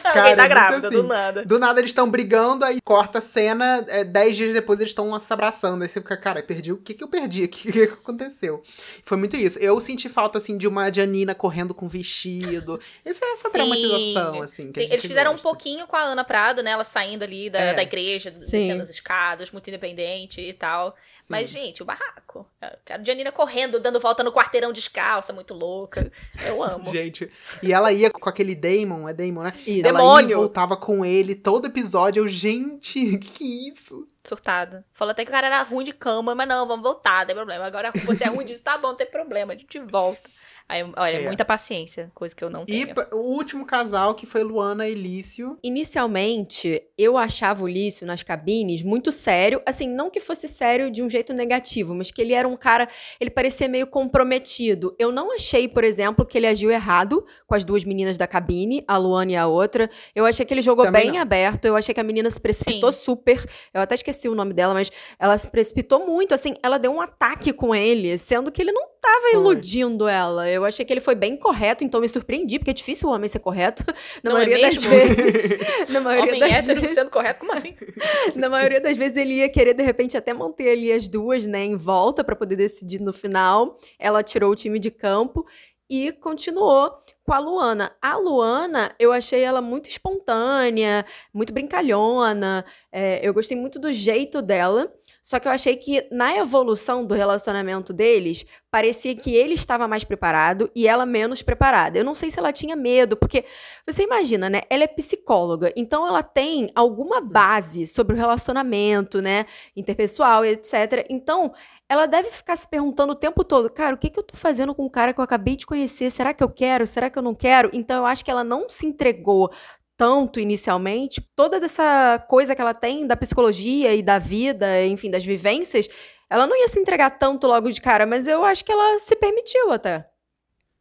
[0.03, 0.97] Cara, Alguém tá grávida, assim.
[0.97, 1.45] do nada.
[1.45, 5.17] Do nada eles estão brigando, aí corta a cena, é, dez dias depois eles estão
[5.19, 5.81] se abraçando.
[5.81, 7.43] Aí você fica, cara, perdi o que que eu perdi?
[7.45, 8.61] O que que aconteceu?
[9.03, 9.57] Foi muito isso.
[9.59, 12.79] Eu senti falta, assim, de uma Janina correndo com vestido.
[13.05, 13.53] Essa, essa Sim.
[13.53, 14.71] dramatização, assim.
[14.73, 15.47] Sim, eles fizeram gosta.
[15.47, 16.71] um pouquinho com a Ana Prado, né?
[16.71, 17.73] Ela saindo ali da, É.
[17.73, 18.59] da igreja, Sim.
[18.59, 20.95] descendo as escadas, muito independente e tal.
[21.25, 21.31] Sim.
[21.31, 22.47] Mas, gente, o barraco.
[22.61, 26.11] Eu quero Janina correndo, dando volta no quarteirão descalça, muito louca.
[26.45, 26.85] Eu amo.
[26.93, 27.27] Gente,
[27.63, 29.53] e ela ia com aquele Damon, é Damon, né?
[29.65, 29.87] Isso.
[29.87, 30.29] Ela Demônio.
[30.29, 32.21] ia e voltava com ele todo episódio.
[32.21, 34.05] Eu, gente, que que é isso?
[34.23, 34.85] Surtada.
[34.91, 37.35] Falou até que o cara era ruim de cama, mas não, vamos voltar, não tem
[37.35, 37.65] problema.
[37.65, 40.29] Agora você é ruim disso, tá bom, não tem problema, a gente volta.
[40.67, 41.25] Aí, olha, É.
[41.27, 42.95] muita paciência, coisa que eu não E tenho.
[42.95, 45.57] p- o último casal, que foi Luana e Lício.
[45.63, 49.61] Inicialmente, eu achava o Lício nas cabines muito sério.
[49.65, 52.87] Assim, não que fosse sério de um jeito negativo, mas que ele era um cara.
[53.19, 54.95] Ele parecia meio comprometido.
[54.99, 58.83] Eu não achei, por exemplo, que ele agiu errado com as duas meninas da cabine,
[58.87, 59.89] a Luana e a outra.
[60.13, 61.19] Eu achei que ele jogou Também bem não.
[61.21, 61.65] aberto.
[61.65, 63.43] Eu achei que a menina se precipitou super.
[63.73, 66.33] Eu até esqueci o nome dela, mas ela se precipitou muito.
[66.33, 69.33] Assim, ela deu um ataque com ele, sendo que ele não tava Foi.
[69.39, 70.49] iludindo ela.
[70.49, 73.29] Eu achei que ele foi bem correto, então me surpreendi, porque é difícil o homem
[73.29, 73.83] ser correto.
[74.23, 74.89] Na Não é maioria das mesmo?
[75.15, 75.59] vezes.
[75.89, 76.95] Na maioria Homem das hétero vezes.
[76.95, 77.75] sendo correto, como assim?
[78.35, 81.63] Na maioria das vezes ele ia querer, de repente, até manter ali as duas, né,
[81.63, 83.77] em volta para poder decidir no final.
[83.99, 85.45] Ela tirou o time de campo
[85.89, 87.95] e continuou com a Luana.
[88.01, 92.65] A Luana, eu achei ela muito espontânea, muito brincalhona.
[92.91, 94.91] é, eu gostei muito do jeito dela.
[95.25, 100.03] Só que eu achei que na evolução do relacionamento deles, parecia que ele estava mais
[100.03, 101.97] preparado e ela menos preparada.
[101.97, 103.43] Eu não sei se ela tinha medo, porque
[103.87, 104.61] você imagina, né?
[104.69, 107.31] Ela é psicóloga, então ela tem alguma Sim.
[107.31, 109.47] base sobre o relacionamento, né?
[109.75, 111.07] Interpessoal, etc.
[111.09, 111.51] Então,
[111.87, 114.73] ela deve ficar se perguntando o tempo todo, cara, o que, que eu tô fazendo
[114.73, 116.09] com o cara que eu acabei de conhecer?
[116.09, 116.87] Será que eu quero?
[116.87, 117.69] Será que eu não quero?
[117.73, 119.51] Então, eu acho que ela não se entregou
[119.97, 125.23] tanto inicialmente, toda essa coisa que ela tem da psicologia e da vida, enfim, das
[125.23, 125.87] vivências,
[126.29, 129.15] ela não ia se entregar tanto logo de cara, mas eu acho que ela se
[129.15, 130.09] permitiu até.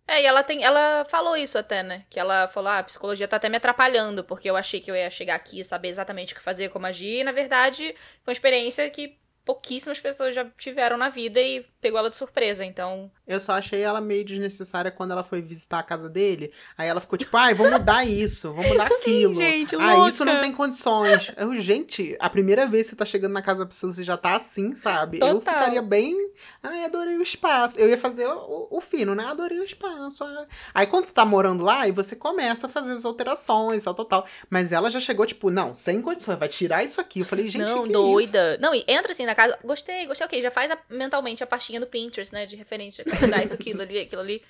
[0.07, 0.63] É, e ela tem.
[0.63, 2.05] Ela falou isso até, né?
[2.11, 4.97] Que ela falou: ah, a psicologia tá até me atrapalhando, porque eu achei que eu
[4.97, 8.33] ia chegar aqui e saber exatamente o que fazer, como agir, e na verdade foi
[8.33, 12.65] uma experiência que pouquíssimas pessoas já tiveram na vida e pegou ela de surpresa.
[12.65, 16.51] Então, Eu só achei ela meio desnecessária quando ela foi visitar a casa dele.
[16.79, 19.35] Aí ela ficou tipo, ai, vou mudar isso, vou mudar Sim, aquilo.
[19.35, 20.09] gente, ah, louca.
[20.09, 21.31] isso não tem condições.
[21.37, 24.17] Eu, gente, a primeira vez que você tá chegando na casa da pessoa, você já
[24.17, 25.19] tá assim, sabe?
[25.21, 25.55] Eu Total.
[25.55, 26.15] ficaria bem.
[26.63, 27.79] Ai, adorei o espaço.
[27.79, 28.33] Eu ia fazer o,
[28.71, 29.25] o- o fino, né?
[29.25, 30.25] Adorei o espaço.
[30.25, 30.45] ah.
[30.73, 34.05] Aí quando tu tá morando lá, aí você começa a fazer as alterações, tal, tal,
[34.07, 34.27] tal.
[34.49, 37.21] Mas ela já chegou, tipo, não, sem condições, vai tirar isso aqui.
[37.21, 38.03] Eu falei, gente, não, que que é isso?
[38.33, 38.59] doida.
[38.59, 39.59] Não, e entra assim na casa.
[39.65, 40.43] Gostei, gostei, ok.
[40.43, 42.47] Já faz a- mentalmente a pastinha do Pinterest, né?
[42.47, 43.05] De referência.
[43.31, 44.43] Dá isso, aquilo ali, aquilo ali.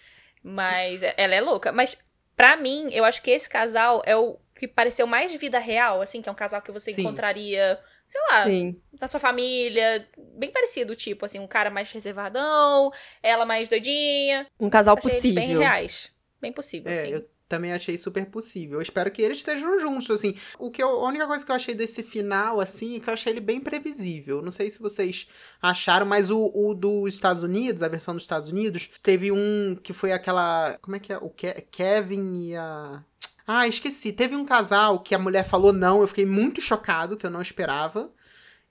[0.42, 1.72] Mas é- ela é louca.
[1.72, 1.98] Mas
[2.36, 6.00] pra mim, eu acho que esse casal é o que pareceu mais de vida real,
[6.00, 7.00] assim, que é um casal que você Sim.
[7.02, 8.80] encontraria, sei lá, Sim.
[9.00, 10.06] na sua família.
[10.36, 14.46] Bem parecido, tipo, assim, um cara mais reservadão, ela mais doidinha.
[14.60, 15.60] Um casal Achei eles bem possível.
[15.60, 16.12] reais.
[16.40, 17.10] Bem possível, É, assim.
[17.10, 18.78] eu também achei super possível.
[18.78, 20.34] Eu espero que eles estejam juntos, assim.
[20.58, 23.14] O que eu, a única coisa que eu achei desse final, assim, é que eu
[23.14, 24.42] achei ele bem previsível.
[24.42, 25.26] Não sei se vocês
[25.62, 29.92] acharam, mas o, o dos Estados Unidos, a versão dos Estados Unidos, teve um que
[29.92, 30.78] foi aquela.
[30.82, 31.18] Como é que é?
[31.18, 33.02] O Ke- Kevin e a.
[33.46, 34.12] Ah, esqueci.
[34.12, 37.42] Teve um casal que a mulher falou não, eu fiquei muito chocado, que eu não
[37.42, 38.10] esperava.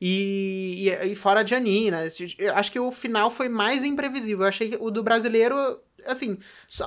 [0.01, 1.99] E, e, e fora a Janina.
[2.55, 4.41] Acho que o final foi mais imprevisível.
[4.41, 6.37] Eu achei que o do brasileiro, assim,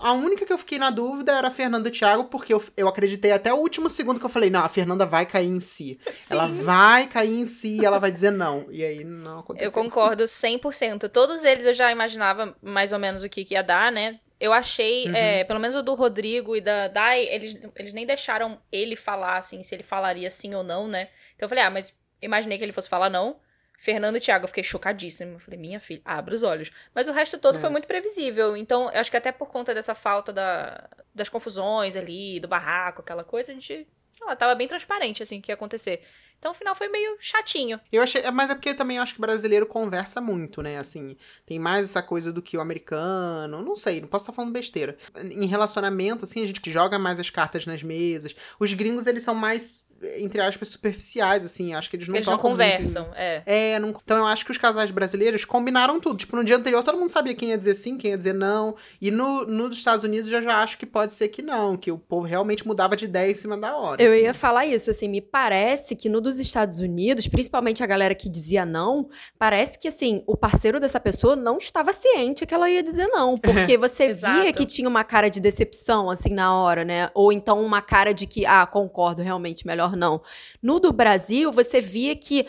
[0.02, 2.62] a única que eu fiquei na dúvida era a Fernanda e o Thiago, porque eu,
[2.76, 5.60] eu acreditei até o último segundo que eu falei, não, a Fernanda vai cair em
[5.60, 5.98] si.
[6.30, 8.66] Ela vai cair em si e ela vai dizer não.
[8.70, 9.68] E aí não aconteceu.
[9.68, 11.08] Eu concordo 100%.
[11.08, 14.20] Todos eles eu já imaginava mais ou menos o que, que ia dar, né?
[14.38, 15.16] Eu achei, Uhum.
[15.16, 19.38] é, pelo menos o do Rodrigo e da Dai, eles, eles nem deixaram ele falar,
[19.38, 21.08] assim, se ele falaria sim ou não, né?
[21.34, 23.38] Então eu falei, ah, mas imaginei que ele fosse falar não.
[23.78, 25.32] Fernando e Thiago, eu fiquei chocadíssima.
[25.32, 26.70] Eu falei, minha filha, abre os olhos.
[26.94, 27.60] Mas o resto todo É.
[27.60, 28.56] foi muito previsível.
[28.56, 33.00] Então, eu acho que até por conta dessa falta da, das confusões ali, do barraco,
[33.02, 36.00] aquela coisa, a gente, sei lá, tava bem transparente, assim, o que ia acontecer.
[36.38, 37.80] Então, o final foi meio chatinho.
[37.90, 40.76] Eu achei, mas é porque também acho que o brasileiro conversa muito, né?
[40.76, 43.62] Assim, tem mais essa coisa do que o americano.
[43.62, 44.98] Não sei, não posso estar falando besteira.
[45.16, 48.36] Em relacionamento, assim, a gente joga mais as cartas nas mesas.
[48.60, 49.82] Os gringos, eles são mais,
[50.18, 51.74] entre aspas, superficiais, assim.
[51.74, 53.42] Acho que eles não Eles não tocam muito conversam, é.
[53.46, 56.16] É, não- então eu acho que os casais brasileiros combinaram tudo.
[56.16, 58.74] Tipo, no dia anterior todo mundo sabia quem ia dizer sim, quem ia dizer não.
[59.00, 61.98] E no, nos Estados Unidos eu já acho que pode ser que não, que o
[61.98, 64.02] povo realmente mudava de ideia em cima da hora.
[64.02, 64.22] Eu assim.
[64.22, 68.28] ia falar isso, assim, me parece que no dos Estados Unidos, principalmente a galera que
[68.28, 72.82] dizia não, parece que, assim, o parceiro dessa pessoa não estava ciente que ela ia
[72.82, 77.10] dizer não, porque você via que tinha uma cara de decepção, assim, na hora, né?
[77.14, 80.22] Ou então uma cara de que, ah, concordo, realmente, melhor não.
[80.62, 82.46] No do Brasil, você via que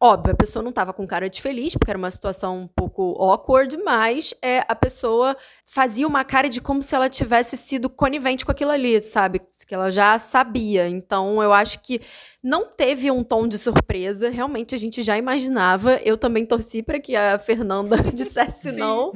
[0.00, 3.16] Óbvio, a pessoa não estava com cara de feliz, porque era uma situação um pouco
[3.22, 5.34] awkward, mas é, a pessoa
[5.64, 9.40] fazia uma cara de como se ela tivesse sido conivente com aquilo ali, sabe?
[9.66, 10.86] Que ela já sabia.
[10.86, 12.02] Então, eu acho que
[12.44, 14.28] não teve um tom de surpresa.
[14.28, 15.94] Realmente, a gente já imaginava.
[16.04, 18.78] Eu também torci para que a Fernanda dissesse Sim.
[18.78, 19.12] não.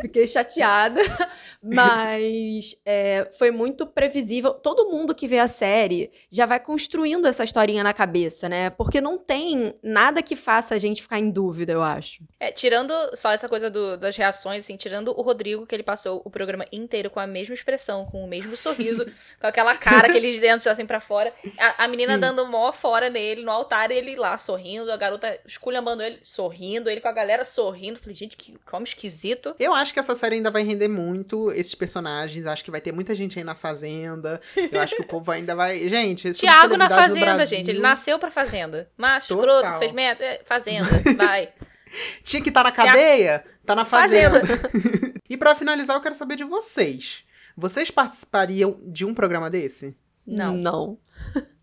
[0.00, 1.00] Fiquei chateada.
[1.62, 4.54] Mas é, foi muito previsível.
[4.54, 8.70] Todo mundo que vê a série já vai construindo essa historinha na cabeça, né?
[8.70, 12.22] Porque não tem nada que que faça a gente ficar em dúvida, eu acho.
[12.38, 16.22] É, tirando só essa coisa do- das reações, assim, tirando o Rodrigo, que ele passou
[16.24, 19.04] o programa inteiro com a mesma expressão, com o mesmo sorriso,
[19.40, 21.34] com aquela cara, aqueles dentes assim pra fora.
[21.58, 22.20] A, a menina Sim.
[22.20, 27.00] dando mó fora nele no altar, ele lá sorrindo, a garota esculhambando ele, sorrindo, ele
[27.00, 27.98] com a galera sorrindo.
[27.98, 29.54] Falei, gente, que como esquisito.
[29.58, 32.46] Eu acho que essa série ainda vai render muito esses personagens.
[32.46, 34.40] Acho que vai ter muita gente aí na Fazenda.
[34.70, 35.78] Eu acho que o povo ainda vai.
[35.90, 37.70] Gente, Tiago na fazenda, gente.
[37.70, 38.90] Ele nasceu pra fazenda.
[38.96, 39.56] Macho, Total.
[39.58, 40.24] escroto, fez merda.
[40.24, 41.48] é, Fazenda, vai.
[42.22, 43.44] Tinha que estar na cadeia?
[43.64, 44.40] Tá na fazenda.
[44.40, 44.70] Fazenda.
[45.28, 47.24] e pra finalizar, eu quero saber de vocês.
[47.56, 49.96] Vocês participariam de um programa desse?
[50.26, 50.54] Não.
[50.54, 50.98] Não.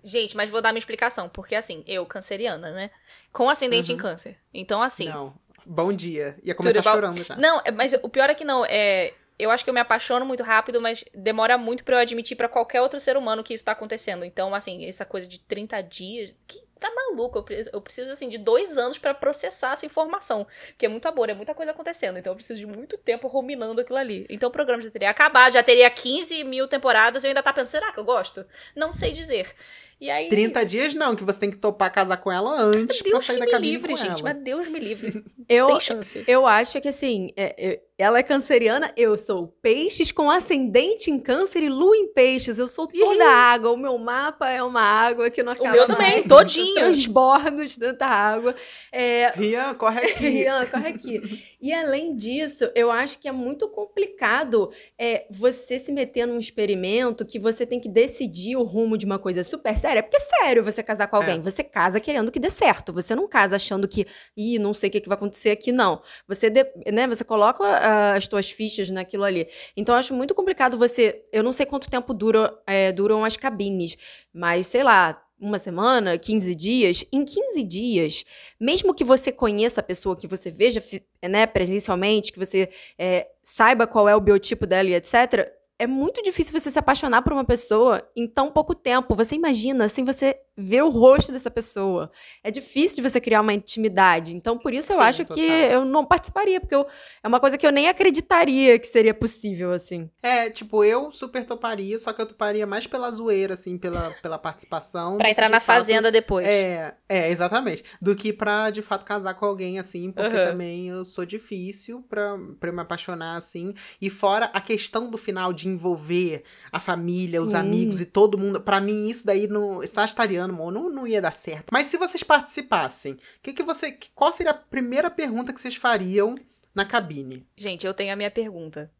[0.08, 1.28] Gente, mas vou dar minha explicação.
[1.28, 2.90] Porque assim, eu, canceriana, né?
[3.34, 4.38] Com ascendente em câncer.
[4.54, 5.10] Então, assim.
[5.10, 5.36] Não.
[5.66, 6.38] Bom dia.
[6.44, 6.96] Ia começar Tudo bom?
[6.96, 7.36] chorando já.
[7.36, 8.66] Não, é- mas o pior é que não.
[8.66, 12.38] É, eu acho que eu me apaixono muito rápido, mas demora muito pra eu admitir
[12.38, 14.24] pra qualquer outro ser humano que isso tá acontecendo.
[14.24, 16.34] Então, assim, essa coisa de 30 dias.
[16.48, 17.40] Que tá maluco.
[17.40, 20.48] Eu preciso, eu preciso, assim, de dois anos pra processar essa informação.
[20.68, 22.18] Porque é muito amor, é muita coisa acontecendo.
[22.18, 24.26] Então, eu preciso de muito tempo ruminando aquilo ali.
[24.30, 27.24] Então, o programa já teria acabado, já teria 15 mil temporadas.
[27.24, 28.46] E eu ainda tá pensando, será que eu gosto?
[28.74, 29.54] Não sei dizer.
[30.00, 30.30] E aí.
[30.30, 33.36] 30 dias não, que você tem que topar casar com ela antes pra Deus sair
[33.36, 34.22] que da me cabine livre, com gente.
[34.22, 34.34] ela.
[34.34, 35.24] Mas Deus me livre.
[35.50, 36.24] Eu- Sem chance.
[36.28, 41.18] Eu acho que assim, é- é- ela é canceriana, eu sou peixes com ascendente em
[41.18, 42.60] câncer e lua em peixes.
[42.60, 43.72] Eu sou toda água.
[43.72, 46.28] O meu mapa é uma água que não acaba meu também, mais.
[46.28, 46.76] todinho.
[46.76, 48.54] Transbordos de tanta água.
[48.92, 50.14] É, Rian, corre aqui.
[50.30, 51.44] Rian, corre aqui.
[51.60, 57.26] E além disso, eu acho que é muito complicado é, você se meter num experimento
[57.26, 59.87] que você tem que decidir o rumo de uma coisa super séria.
[60.04, 61.38] Porque é sério você casar com alguém.
[61.38, 61.40] É.
[61.40, 62.92] Você casa querendo que dê certo.
[62.94, 66.02] Você não casa achando que, ih, não sei o que, que vai acontecer aqui, não.
[66.28, 69.48] Você, de- né, você coloca ah, as tuas fichas naquilo ali.
[69.76, 71.24] Então, eu acho muito complicado você.
[71.32, 73.98] Eu não sei quanto tempo dura, é, duram as cabines,
[74.34, 75.22] mas sei lá.
[75.40, 77.06] Uma semana, 15 dias.
[77.14, 78.24] Em 15 dias,
[78.60, 80.84] mesmo que você conheça a pessoa, que você veja
[81.24, 85.48] né, presencialmente, que você é, saiba qual é o biotipo dela e etc.,
[85.80, 89.16] é muito difícil você se apaixonar por uma pessoa em tão pouco tempo.
[89.16, 92.12] Você imagina, assim, você ver o rosto dessa pessoa.
[92.44, 94.36] É difícil de você criar uma intimidade.
[94.36, 95.72] Então, por isso eu Sim, acho que total.
[95.72, 96.88] eu não participaria, porque eu-
[97.24, 100.10] é uma coisa que eu nem acreditaria que seria possível, assim.
[100.24, 104.38] É, tipo, eu super toparia, só que eu toparia mais pela zoeira, assim, pela, pela
[104.40, 105.18] participação.
[105.18, 106.48] Pra entrar que, na fato, fazenda depois.
[106.48, 107.84] É, é, exatamente.
[108.02, 110.52] Do que pra, de fato, casar com alguém, assim, porque Aham.
[110.52, 113.74] também eu sou difícil pra, pra eu me apaixonar, assim.
[114.02, 117.58] E fora a questão do final de envolver a família, os Sim.
[117.58, 118.60] amigos e todo mundo.
[118.62, 121.68] Pra mim, isso daí, no sagitariano, amor, não, não ia dar certo.
[121.72, 126.36] Mas se vocês participassem, que que você, qual seria a primeira pergunta que vocês fariam
[126.74, 127.48] na cabine?
[127.56, 128.92] Gente, eu tenho a minha pergunta.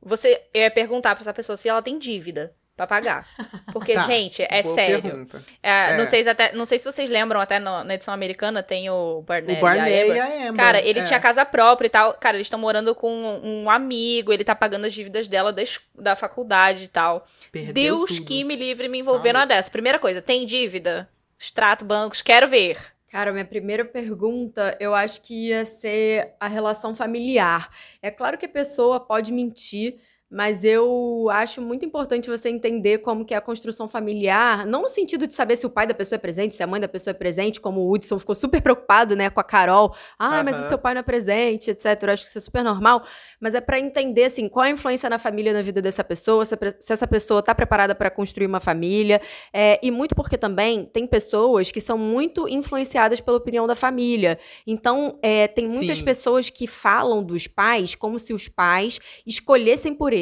[0.00, 3.26] Você, eu ia perguntar pra essa pessoa se ela tem dívida pra pagar.
[3.72, 5.26] Porque, Tá, gente, é sério.
[5.62, 5.96] É, É.
[5.96, 8.88] Não, sei se até, não sei se vocês lembram, até no- na edição americana tem
[8.90, 10.16] o Barnett, O Barney e a Amber.
[10.16, 10.64] e a Amber.
[10.64, 11.04] Cara, ele é.
[11.04, 12.14] tinha casa própria e tal.
[12.14, 13.10] Cara, eles estão morando com
[13.42, 15.62] um amigo, ele tá pagando as dívidas dela da,
[15.94, 17.24] da faculdade e tal.
[17.50, 18.26] Perdeu Deus tudo.
[18.26, 19.70] que me livre me envolver Tá numa dessa.
[19.70, 21.08] Primeira coisa, tem dívida?
[21.38, 22.78] Extrato bancos, quero ver.
[23.10, 27.68] Cara, minha primeira pergunta, eu acho que ia ser a relação familiar.
[28.00, 29.96] É claro que a pessoa pode mentir,
[30.32, 34.88] mas eu acho muito importante você entender como que é a construção familiar, não no
[34.88, 37.12] sentido de saber se o pai da pessoa é presente, se a mãe da pessoa
[37.12, 39.94] é presente, como o Hudson ficou super preocupado, né, com a Carol.
[40.18, 42.02] Ah, mas o seu pai não é presente, etc.
[42.02, 43.02] Eu acho que isso é super normal,
[43.38, 46.56] mas é pra entender, assim, qual a influência na família, na vida dessa pessoa, se,
[46.88, 49.20] essa pessoa tá preparada pra construir uma família,
[49.52, 54.38] é, e muito porque também tem pessoas que são muito influenciadas pela opinião da família.
[54.66, 56.04] Então, é, tem muitas Sim.
[56.04, 60.21] pessoas que falam dos pais como se os pais escolhessem por eles.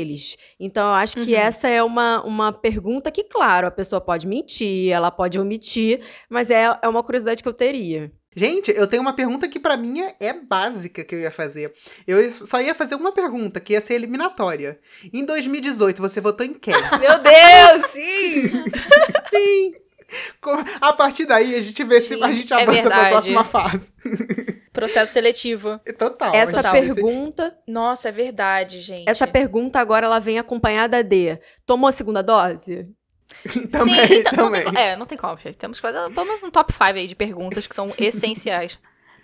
[0.59, 1.41] Então, eu acho que Uhum.
[1.41, 6.51] essa é uma, uma pergunta que, claro, a pessoa pode mentir, ela pode omitir, mas
[6.51, 8.11] é, é uma curiosidade que eu teria.
[8.35, 11.73] Gente, eu tenho uma pergunta que pra mim é, é básica que eu ia fazer.
[12.07, 14.79] Eu só ia fazer uma pergunta, que ia ser eliminatória.
[15.13, 16.73] Em 2018, você votou em quem?
[17.01, 18.43] Meu Deus, sim!
[19.31, 19.73] Sim.
[20.81, 23.11] A partir daí, a gente vê se a Sim, gente é avança pra verdade.
[23.11, 23.93] próxima fase.
[24.73, 25.81] Processo seletivo.
[25.99, 26.35] Total.
[26.35, 29.09] essa a se- pergunta, Nossa, é verdade, gente.
[29.09, 32.89] essa pergunta agora ela vem acompanhada de: tomou a segunda dose?
[33.71, 34.63] também, Sim, então, não também.
[34.65, 35.57] tem co- é, não tem como, gente.
[35.57, 38.79] Temos que fazer pelo menos um top 5 aí de perguntas que são essenciais.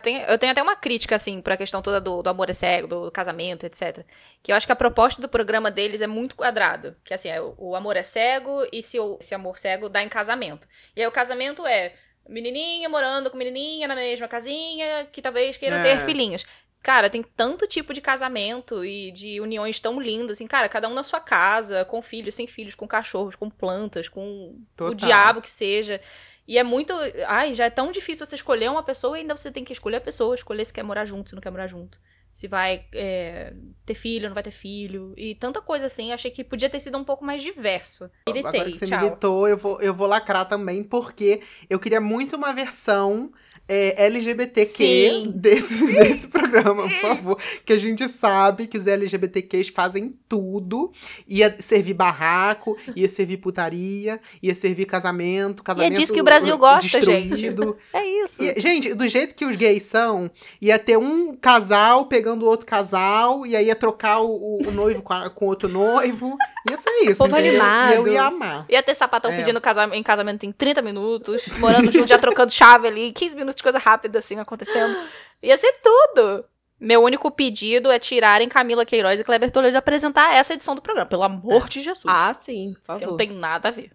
[0.07, 2.87] Tem- eu tenho até uma crítica, assim, pra questão toda do, do amor é cego,
[2.87, 4.05] do casamento, etc.
[4.41, 6.97] Que eu acho que a proposta do programa deles é muito quadrada.
[7.05, 10.01] Que, assim, é o, o amor é cego e se o esse amor cego dá
[10.05, 10.69] em casamento.
[10.95, 11.93] E aí o casamento é
[12.29, 15.83] menininha morando com menininha na mesma casinha, que talvez queiram É.
[15.83, 16.45] ter filhinhos.
[16.85, 20.95] Cara, tem tanto tipo de casamento e de uniões tão lindas, assim, cara, cada um
[20.95, 24.93] na sua casa, com filhos, sem filhos, com cachorros, com plantas, com Total.
[24.93, 26.01] o diabo que seja.
[26.47, 26.95] E é muito.
[27.27, 29.97] Ai, já é tão difícil você escolher uma pessoa e ainda você tem que escolher
[29.97, 32.01] a pessoa, escolher se quer morar junto, se não quer morar junto.
[32.33, 33.55] Se vai é,
[33.87, 35.15] ter filho, não vai ter filho.
[35.17, 36.13] E tanta coisa assim.
[36.13, 38.11] Achei que podia ter sido um pouco mais diverso.
[38.29, 39.01] Militei, Agora que você tchau.
[39.01, 43.33] militou, eu vou, eu vou lacrar também, porque eu queria muito uma versão
[43.69, 45.33] é, LGBTQ Sim.
[45.35, 47.39] desse, desse programa, por favor.
[47.65, 50.91] Que a gente sabe que os LGBTQs fazem tudo.
[51.27, 56.81] Ia servir barraco, ia servir putaria, ia servir casamento, casamento disso que o Brasil gosta,
[57.01, 57.77] destruído.
[57.93, 58.43] É isso.
[58.43, 63.47] E, gente, do jeito que os gays são, ia ter um casal pegando outro casal,
[63.47, 66.37] e aí ia trocar o, o- o noivo com, a- com outro noivo.
[66.69, 67.23] Ia ser isso.
[67.23, 67.61] Povo entendeu?
[67.63, 67.93] animado.
[67.93, 68.67] E eu ia amar.
[68.69, 69.37] Ia ter sapatão É.
[69.37, 73.57] pedindo casam- em casamento em 30 minutos, morando junto, já trocando chave ali, 15 minutos
[73.57, 74.97] de coisa rápida assim acontecendo.
[75.43, 76.45] Ia ser tudo.
[76.79, 80.83] Meu único pedido é tirarem Camila Queiroz e Kleber Toledo de apresentar essa edição do
[80.83, 82.05] programa, pelo amor de Jesus.
[82.07, 83.07] Ah, sim, por que favor.
[83.07, 83.93] não tem nada a ver.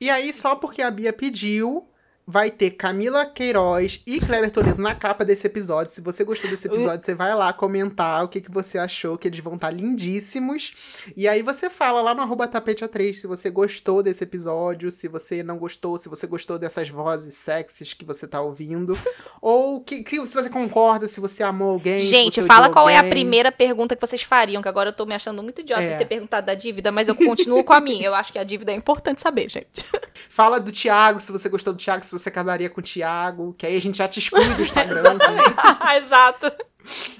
[0.00, 1.88] E aí, só porque a Bia pediu,
[2.26, 5.92] vai ter Camila Queiroz e Kleber Toledo na capa desse episódio.
[5.92, 9.28] Se você gostou desse episódio, você vai lá comentar o que, que você achou, que
[9.28, 10.72] eles vão estar lindíssimos.
[11.16, 15.08] E aí você fala lá no arroba tapete A3 se você gostou desse episódio, se
[15.08, 18.98] você não gostou, se você gostou dessas vozes sexys que você tá ouvindo.
[19.40, 21.98] ou que, que- se você concorda, se você amou alguém.
[22.00, 23.10] Gente, fala qual é a alguém.
[23.10, 25.92] primeira pergunta que vocês fariam, que agora eu tô me achando muito idiota É.
[25.92, 28.06] de ter perguntado da dívida, mas eu continuo com a minha.
[28.06, 29.84] Eu acho que a dívida é importante saber, gente.
[30.30, 33.66] Fala do Thiago, se você gostou do Thiago, se você casaria com o Thiago, que
[33.66, 35.16] aí a gente já te exclui do Instagram.
[35.18, 35.44] também.
[35.98, 36.52] Exato.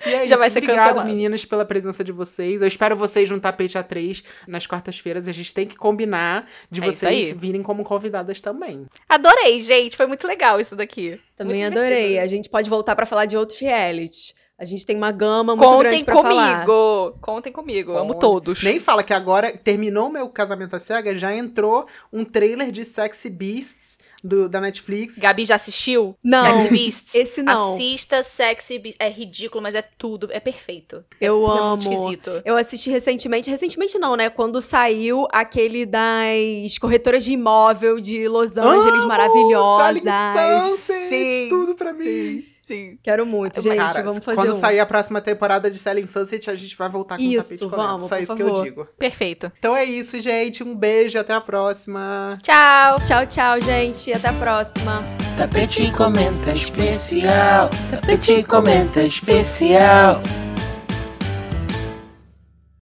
[0.04, 0.36] E é Já isso.
[0.38, 1.08] vai ser Obrigado, cancelado.
[1.08, 2.60] meninas, pela presença de vocês.
[2.60, 5.26] Eu espero vocês no Tapete A3 nas quartas-feiras.
[5.26, 8.86] A gente tem que combinar de É vocês virem como convidadas também.
[9.08, 9.96] Adorei, gente.
[9.96, 11.18] Foi muito legal isso daqui.
[11.36, 11.96] Também Muito adorei.
[11.96, 12.22] divertido.
[12.22, 14.34] A gente pode voltar pra falar de outros realities.
[14.56, 16.52] A gente tem uma gama muito grande Contem pra falar.
[16.64, 17.18] comigo.
[17.20, 17.96] Contem comigo.
[17.96, 18.62] Amo todos.
[18.62, 23.30] Nem fala que agora terminou meu casamento à cega, já entrou um trailer de Sexy
[23.30, 25.18] Beasts do, da Netflix.
[25.18, 26.16] Gabi já assistiu?
[26.22, 27.14] Não, Sexy Beasts?
[27.16, 27.72] esse não.
[27.72, 28.96] Assista Sexy Beasts.
[29.00, 30.28] É ridículo, mas é tudo.
[30.30, 31.04] É perfeito.
[31.20, 31.70] Eu é amo.
[31.70, 32.42] muito esquisito.
[32.44, 34.30] Eu assisti recentemente, recentemente não, né?
[34.30, 39.08] Quando saiu aquele das corretoras de imóvel de Los Angeles Amo!
[39.08, 40.00] maravilhosas.
[40.00, 42.53] Selling Sunset, Sim, tudo pra mim.
[42.64, 42.98] Sim.
[43.02, 43.76] Quero muito, gente.
[43.76, 44.54] Cara, vamos fazer quando um.
[44.54, 47.60] sair a próxima temporada de Selling Sunset, a gente vai voltar com o Isso, tapete
[47.70, 47.76] comendo.
[47.88, 48.64] vamos, Só por isso que eu favor.
[48.64, 48.88] digo.
[48.98, 49.52] Perfeito.
[49.58, 50.62] Então é isso, gente.
[50.62, 52.38] Um beijo, até a próxima.
[52.42, 53.00] Tchau.
[53.02, 54.12] Tchau, tchau, gente.
[54.12, 55.04] Até a próxima.
[55.36, 57.68] Tapete comenta especial.
[57.90, 60.20] Tapete comenta especial.